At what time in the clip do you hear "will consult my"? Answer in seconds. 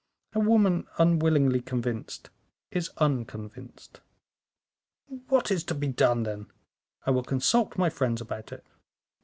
7.11-7.91